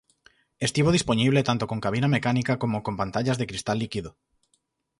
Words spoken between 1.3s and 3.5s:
tanto con cabina mecánica como con pantallas de